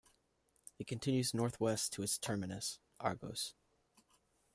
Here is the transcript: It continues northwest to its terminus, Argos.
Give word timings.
It 0.79 0.87
continues 0.87 1.31
northwest 1.31 1.93
to 1.93 2.01
its 2.01 2.17
terminus, 2.17 2.79
Argos. 2.99 3.53